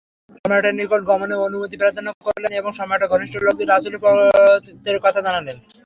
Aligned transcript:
সম্রাটের 0.35 0.77
নিকট 0.79 1.01
গমনের 1.09 1.43
অনুমতি 1.47 1.75
প্রার্থনা 1.77 2.11
করলেন 2.25 2.51
এবং 2.53 2.71
সম্রাটের 2.79 3.11
ঘনিষ্ঠ 3.13 3.33
লোকদের 3.39 3.69
রাসূলের 3.69 4.01
পত্রের 4.03 4.97
কথা 5.05 5.19
জানালেন। 5.25 5.57